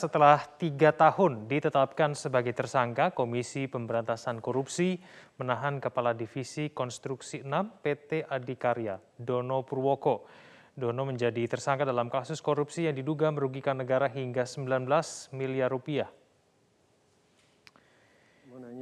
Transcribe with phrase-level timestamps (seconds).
[0.00, 4.96] setelah tiga tahun ditetapkan sebagai tersangka, Komisi Pemberantasan Korupsi
[5.36, 10.24] menahan Kepala Divisi Konstruksi 6 PT Adikarya, Dono Purwoko.
[10.72, 14.88] Dono menjadi tersangka dalam kasus korupsi yang diduga merugikan negara hingga 19
[15.36, 16.08] miliar rupiah.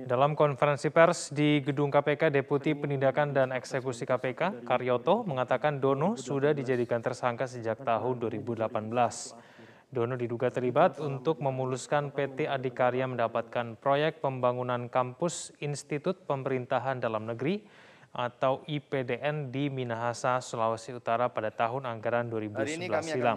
[0.07, 6.55] Dalam konferensi pers di Gedung KPK, Deputi Penindakan dan Eksekusi KPK, Karyoto, mengatakan Dono sudah
[6.55, 9.58] dijadikan tersangka sejak tahun 2018.
[9.89, 17.65] Dono diduga terlibat untuk memuluskan PT Adikarya mendapatkan proyek pembangunan kampus Institut Pemerintahan Dalam Negeri
[18.13, 23.37] atau IPDN di Minahasa, Sulawesi Utara pada tahun anggaran 2011 silam.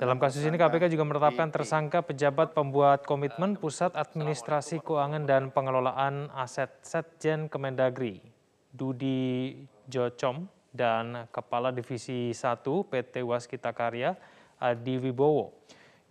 [0.00, 6.32] Dalam kasus ini KPK juga menetapkan tersangka pejabat pembuat komitmen Pusat Administrasi Keuangan dan Pengelolaan
[6.32, 8.24] Aset Setjen Kemendagri,
[8.72, 9.52] Dudi
[9.84, 14.18] Jocom, dan Kepala Divisi 1 PT Waskita Karya,
[14.58, 15.52] Adi Wibowo.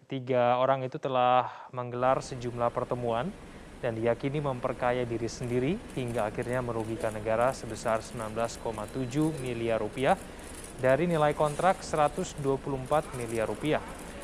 [0.07, 3.33] Tiga orang itu telah menggelar sejumlah pertemuan
[3.83, 8.63] dan diyakini memperkaya diri sendiri hingga akhirnya merugikan negara sebesar 19,7
[9.43, 10.15] miliar rupiah
[10.79, 12.39] dari nilai kontrak 124
[13.19, 13.83] miliar rupiah.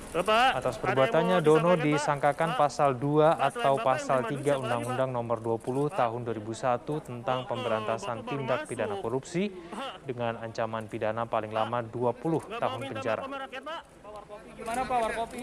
[0.10, 6.82] Bapak, Atas perbuatannya Dono disangkakan pasal 2 atau pasal 3 Undang-Undang Nomor 20 Tahun 2001
[7.06, 9.54] tentang pemberantasan tindak pidana korupsi
[10.02, 13.22] dengan ancaman pidana paling lama 20 tahun penjara.
[14.60, 15.42] Gimana Pak Warkopi?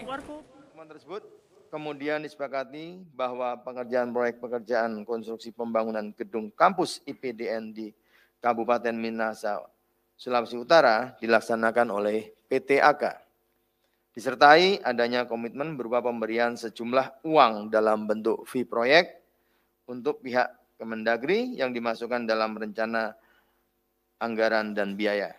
[0.87, 1.21] tersebut
[1.67, 7.91] kemudian disepakati bahwa pengerjaan proyek pekerjaan konstruksi pembangunan gedung kampus IPDN di
[8.39, 9.59] Kabupaten Minasa,
[10.15, 13.19] Sulawesi Utara dilaksanakan oleh PT AK.
[14.15, 19.21] Disertai adanya komitmen berupa pemberian sejumlah uang dalam bentuk fee proyek
[19.85, 23.17] untuk pihak Kemendagri yang dimasukkan dalam rencana
[24.21, 25.33] anggaran dan biaya.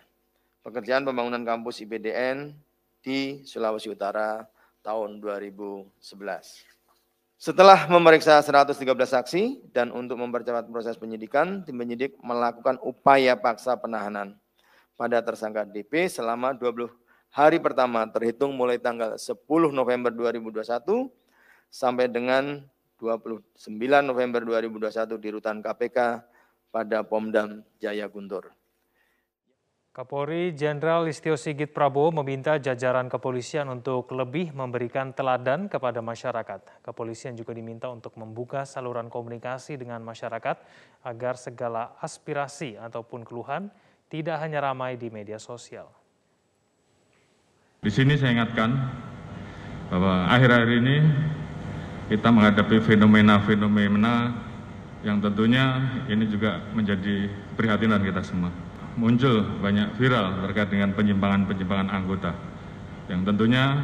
[0.63, 2.51] Pekerjaan pembangunan kampus IPDN
[2.99, 4.43] di Sulawesi Utara
[4.83, 5.99] tahun 2011.
[7.39, 14.35] Setelah memeriksa 113 saksi dan untuk mempercepat proses penyidikan, tim penyidik melakukan upaya paksa penahanan
[14.99, 16.91] pada tersangka DP selama 20
[17.31, 19.39] hari pertama terhitung mulai tanggal 10
[19.71, 21.07] November 2021
[21.71, 22.59] sampai dengan
[22.99, 23.55] 29
[24.03, 26.19] November 2021 di rutan KPK
[26.75, 28.58] pada Pomdam Jaya Guntur.
[29.89, 36.85] Kapolri Jenderal Listio Sigit Prabowo meminta jajaran kepolisian untuk lebih memberikan teladan kepada masyarakat.
[36.85, 40.61] Kepolisian juga diminta untuk membuka saluran komunikasi dengan masyarakat
[41.01, 43.73] agar segala aspirasi ataupun keluhan
[44.13, 45.89] tidak hanya ramai di media sosial.
[47.81, 48.69] Di sini saya ingatkan
[49.89, 50.97] bahwa akhir-akhir ini
[52.13, 54.37] kita menghadapi fenomena-fenomena
[55.01, 57.25] yang tentunya ini juga menjadi
[57.57, 58.68] perhatian kita semua
[58.99, 62.35] muncul banyak viral terkait dengan penyimpangan-penyimpangan anggota
[63.07, 63.79] yang tentunya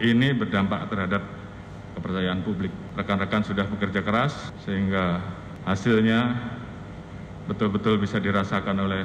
[0.00, 1.22] ini berdampak terhadap
[1.94, 2.72] kepercayaan publik.
[2.96, 5.20] Rekan-rekan sudah bekerja keras sehingga
[5.68, 6.34] hasilnya
[7.44, 9.04] betul-betul bisa dirasakan oleh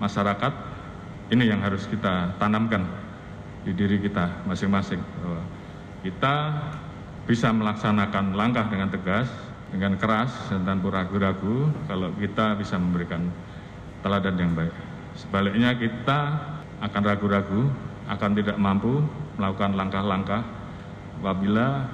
[0.00, 0.52] masyarakat.
[1.28, 2.88] Ini yang harus kita tanamkan
[3.68, 5.00] di diri kita masing-masing.
[6.04, 6.34] Kita
[7.24, 9.28] bisa melaksanakan langkah dengan tegas,
[9.72, 13.32] dengan keras dan tanpa ragu-ragu kalau kita bisa memberikan
[14.04, 14.74] teladan yang baik.
[15.16, 16.20] Sebaliknya kita
[16.84, 17.72] akan ragu-ragu,
[18.04, 19.00] akan tidak mampu
[19.40, 20.44] melakukan langkah-langkah
[21.24, 21.88] apabila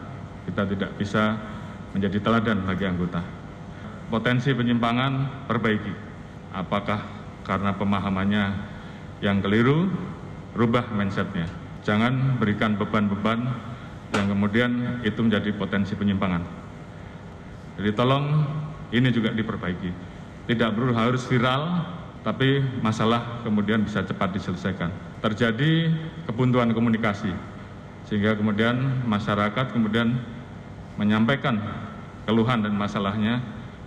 [0.50, 1.38] kita tidak bisa
[1.94, 3.22] menjadi teladan bagi anggota.
[4.10, 5.94] Potensi penyimpangan perbaiki.
[6.50, 6.98] Apakah
[7.46, 8.44] karena pemahamannya
[9.22, 9.86] yang keliru,
[10.58, 11.46] rubah mindsetnya.
[11.86, 13.46] Jangan berikan beban-beban
[14.10, 16.42] yang kemudian itu menjadi potensi penyimpangan.
[17.78, 18.44] Jadi tolong
[18.90, 19.90] ini juga diperbaiki.
[20.50, 21.86] Tidak perlu harus viral,
[22.20, 24.92] tapi masalah kemudian bisa cepat diselesaikan.
[25.20, 25.92] Terjadi
[26.28, 27.32] kebuntuan komunikasi,
[28.08, 30.16] sehingga kemudian masyarakat kemudian
[30.96, 31.60] menyampaikan
[32.24, 33.40] keluhan dan masalahnya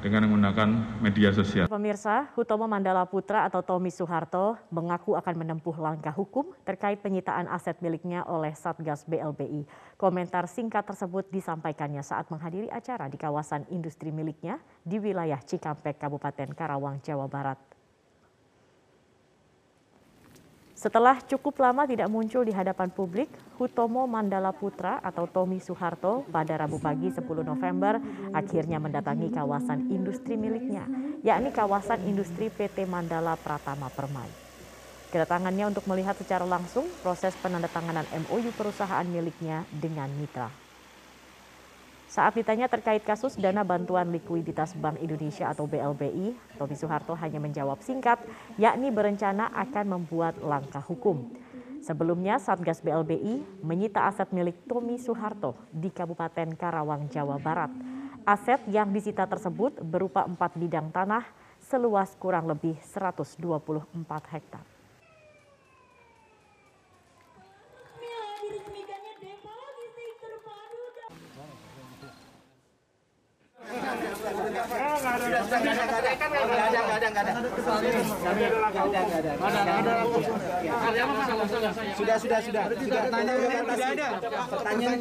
[0.03, 1.71] dengan menggunakan media sosial.
[1.71, 7.79] Pemirsa, Hutomo Mandala Putra atau Tommy Soeharto mengaku akan menempuh langkah hukum terkait penyitaan aset
[7.79, 9.63] miliknya oleh Satgas BLBI.
[9.95, 16.51] Komentar singkat tersebut disampaikannya saat menghadiri acara di kawasan industri miliknya di wilayah Cikampek, Kabupaten
[16.51, 17.72] Karawang, Jawa Barat.
[20.83, 26.59] Setelah cukup lama tidak muncul di hadapan publik, Hutomo Mandala Putra atau Tommy Soeharto pada
[26.59, 28.03] Rabu pagi 10 November
[28.35, 30.83] akhirnya mendatangi kawasan industri miliknya,
[31.23, 34.27] yakni kawasan industri PT Mandala Pratama Permai.
[35.07, 40.62] Kedatangannya untuk melihat secara langsung proses penandatanganan MOU perusahaan miliknya dengan mitra.
[42.13, 47.81] Saat ditanya terkait kasus dana bantuan likuiditas Bank Indonesia atau BLBI, Tommy Soeharto hanya menjawab
[47.81, 48.21] singkat,
[48.53, 51.33] yakni berencana akan membuat langkah hukum.
[51.81, 57.73] Sebelumnya, Satgas BLBI menyita aset milik Tommy Soeharto di Kabupaten Karawang, Jawa Barat.
[58.29, 61.25] Aset yang disita tersebut berupa empat bidang tanah
[61.65, 63.89] seluas kurang lebih 124
[64.29, 64.72] hektar.
[81.93, 82.63] Sudah, sudah, sudah.
[82.65, 84.07] Ada.
[84.49, 84.97] Pertanyaan.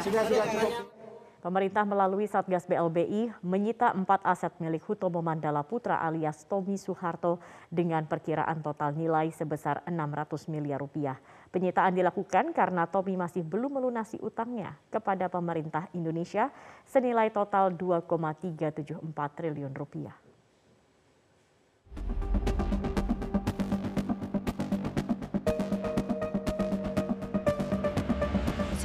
[0.00, 0.97] Sudah, sudah.
[1.38, 7.38] Pemerintah melalui Satgas BLBI menyita empat aset milik Hutomo Mandala Putra alias Tommy Soeharto
[7.70, 11.14] dengan perkiraan total nilai sebesar 600 miliar rupiah.
[11.54, 16.50] Penyitaan dilakukan karena Tommy masih belum melunasi utangnya kepada pemerintah Indonesia
[16.82, 18.98] senilai total 2,374
[19.38, 20.27] triliun rupiah.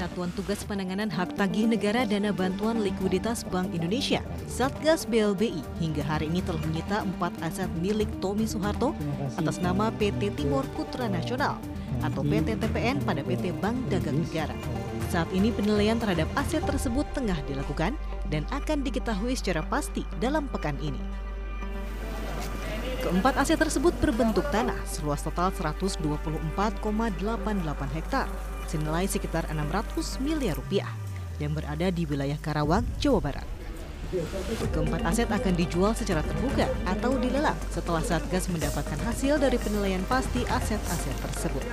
[0.04, 4.20] Satuan Tugas Penanganan Hak Tagih Negara Dana Bantuan Likuiditas Bank Indonesia,
[4.52, 8.92] Satgas BLBI, hingga hari ini telah menyita empat aset milik Tommy Soeharto
[9.40, 11.56] atas nama PT Timur Putra Nasional
[12.04, 14.52] atau PT TPN pada PT Bank Dagang Negara.
[15.08, 17.96] Saat ini penilaian terhadap aset tersebut tengah dilakukan
[18.28, 21.00] dan akan diketahui secara pasti dalam pekan ini.
[23.08, 26.84] Keempat aset tersebut berbentuk tanah seluas total 124,88
[27.96, 28.28] hektar
[28.68, 30.90] senilai sekitar 600 miliar rupiah
[31.42, 33.48] dan berada di wilayah Karawang, Jawa Barat.
[34.70, 40.46] Keempat aset akan dijual secara terbuka atau dilelang setelah Satgas mendapatkan hasil dari penilaian pasti
[40.46, 41.66] aset-aset tersebut.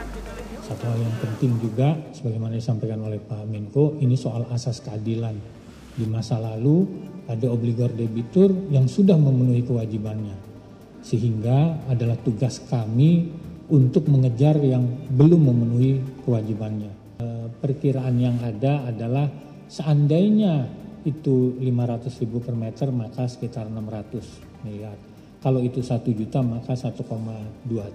[0.65, 5.37] Satu hal yang penting juga, sebagaimana disampaikan oleh Pak Menko, ini soal asas keadilan.
[5.93, 6.89] Di masa lalu
[7.29, 10.39] ada obligor debitur yang sudah memenuhi kewajibannya.
[11.05, 13.29] Sehingga adalah tugas kami
[13.71, 14.83] untuk mengejar yang
[15.15, 16.93] belum memenuhi kewajibannya.
[17.23, 19.31] Eh, perkiraan yang ada adalah
[19.71, 20.67] seandainya
[21.07, 24.99] itu 500 ribu per meter maka sekitar 600 miliar.
[25.41, 27.01] Kalau itu satu juta maka 1,2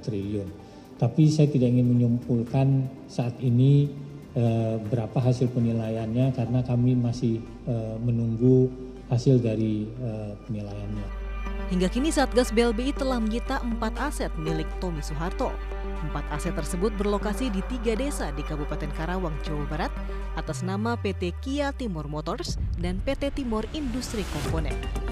[0.01, 0.49] triliun.
[0.95, 3.91] Tapi saya tidak ingin menyimpulkan saat ini
[4.33, 8.71] eh, berapa hasil penilaiannya karena kami masih eh, menunggu
[9.11, 11.24] hasil dari eh, penilaiannya.
[11.73, 15.49] Hingga kini Satgas BLBI telah menyita empat aset milik Tommy Soeharto.
[16.05, 19.91] Empat aset tersebut berlokasi di tiga desa di Kabupaten Karawang, Jawa Barat
[20.37, 25.04] atas nama PT Kia Timur Motors dan PT Timur Industri Komponen.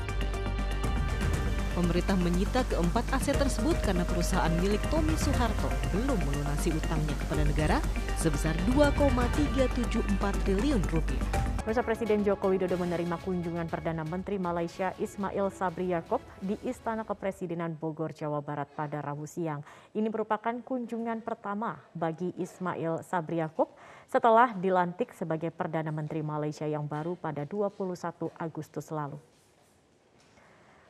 [1.74, 7.78] Pemerintah menyita keempat aset tersebut karena perusahaan milik Tommy Soeharto belum melunasi utangnya kepada negara
[8.22, 11.26] sebesar 2,374 triliun rupiah.
[11.66, 17.74] Pemirsa Presiden Joko Widodo menerima kunjungan Perdana Menteri Malaysia Ismail Sabri Yaakob di Istana Kepresidenan
[17.74, 19.66] Bogor, Jawa Barat pada Rabu siang.
[19.98, 23.74] Ini merupakan kunjungan pertama bagi Ismail Sabri Yaakob
[24.06, 29.18] setelah dilantik sebagai Perdana Menteri Malaysia yang baru pada 21 Agustus lalu.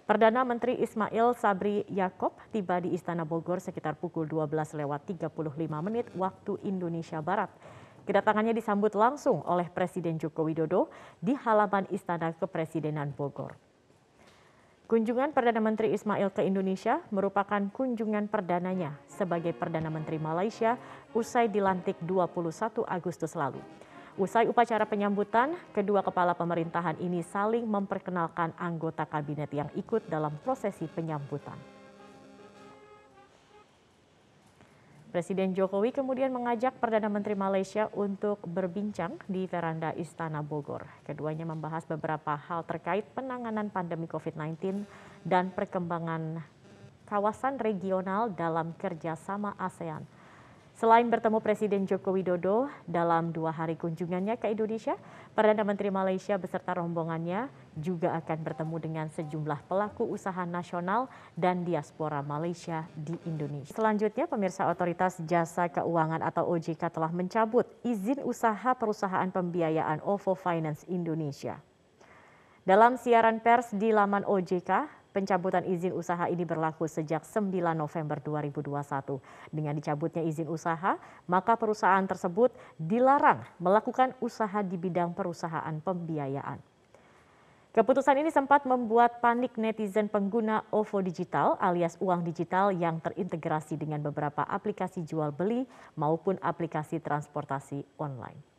[0.03, 4.51] Perdana Menteri Ismail Sabri Yaakob tiba di Istana Bogor sekitar pukul 12
[4.83, 5.31] lewat 35
[5.79, 7.47] menit waktu Indonesia Barat.
[8.03, 10.91] Kedatangannya disambut langsung oleh Presiden Joko Widodo
[11.23, 13.55] di halaman Istana Kepresidenan Bogor.
[14.91, 20.75] Kunjungan Perdana Menteri Ismail ke Indonesia merupakan kunjungan perdananya sebagai Perdana Menteri Malaysia
[21.15, 23.63] usai dilantik 21 Agustus lalu.
[24.13, 30.85] Usai upacara penyambutan, kedua kepala pemerintahan ini saling memperkenalkan anggota kabinet yang ikut dalam prosesi
[30.85, 31.57] penyambutan.
[35.09, 40.85] Presiden Jokowi kemudian mengajak Perdana Menteri Malaysia untuk berbincang di veranda Istana Bogor.
[41.09, 44.85] Keduanya membahas beberapa hal terkait penanganan pandemi COVID-19
[45.25, 46.41] dan perkembangan
[47.09, 50.05] kawasan regional dalam kerjasama ASEAN.
[50.83, 54.99] Selain bertemu Presiden Joko Widodo dalam dua hari kunjungannya ke Indonesia,
[55.31, 57.47] Perdana Menteri Malaysia beserta rombongannya
[57.79, 61.07] juga akan bertemu dengan sejumlah pelaku usaha nasional
[61.39, 63.71] dan diaspora Malaysia di Indonesia.
[63.71, 70.83] Selanjutnya, pemirsa Otoritas Jasa Keuangan atau OJK telah mencabut izin usaha perusahaan pembiayaan OVO Finance
[70.91, 71.63] Indonesia.
[72.67, 79.21] Dalam siaran pers di laman OJK, Pencabutan izin usaha ini berlaku sejak 9 November 2021.
[79.53, 80.97] Dengan dicabutnya izin usaha,
[81.29, 82.49] maka perusahaan tersebut
[82.81, 86.57] dilarang melakukan usaha di bidang perusahaan pembiayaan.
[87.73, 94.01] Keputusan ini sempat membuat panik netizen pengguna OVO Digital alias uang digital yang terintegrasi dengan
[94.01, 95.65] beberapa aplikasi jual beli
[95.97, 98.52] maupun aplikasi transportasi online.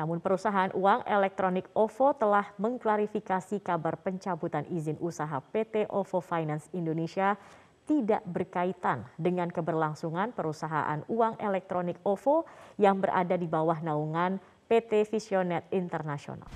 [0.00, 7.36] Namun perusahaan uang elektronik OVO telah mengklarifikasi kabar pencabutan izin usaha PT OVO Finance Indonesia
[7.84, 12.48] tidak berkaitan dengan keberlangsungan perusahaan uang elektronik OVO
[12.80, 14.40] yang berada di bawah naungan
[14.72, 16.48] PT Visionet Internasional.